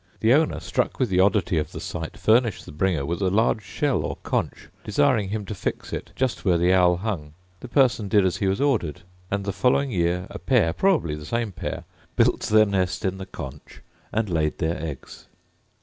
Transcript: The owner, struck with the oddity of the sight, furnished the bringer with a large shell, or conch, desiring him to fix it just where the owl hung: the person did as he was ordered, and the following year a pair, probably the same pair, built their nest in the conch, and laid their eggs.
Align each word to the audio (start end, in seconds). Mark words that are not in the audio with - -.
The 0.21 0.33
owner, 0.33 0.59
struck 0.59 0.97
with 0.97 1.09
the 1.09 1.19
oddity 1.19 1.59
of 1.59 1.73
the 1.73 1.79
sight, 1.79 2.17
furnished 2.17 2.65
the 2.65 2.71
bringer 2.71 3.05
with 3.05 3.21
a 3.21 3.29
large 3.29 3.61
shell, 3.63 4.01
or 4.03 4.15
conch, 4.23 4.67
desiring 4.83 5.29
him 5.29 5.45
to 5.45 5.53
fix 5.53 5.93
it 5.93 6.09
just 6.15 6.43
where 6.43 6.57
the 6.57 6.73
owl 6.73 6.97
hung: 6.97 7.35
the 7.59 7.67
person 7.67 8.07
did 8.07 8.25
as 8.25 8.37
he 8.37 8.47
was 8.47 8.59
ordered, 8.59 9.03
and 9.29 9.45
the 9.45 9.53
following 9.53 9.91
year 9.91 10.25
a 10.31 10.39
pair, 10.39 10.73
probably 10.73 11.13
the 11.13 11.23
same 11.23 11.51
pair, 11.51 11.83
built 12.15 12.39
their 12.41 12.65
nest 12.65 13.05
in 13.05 13.19
the 13.19 13.27
conch, 13.27 13.83
and 14.11 14.27
laid 14.27 14.57
their 14.57 14.83
eggs. 14.83 15.27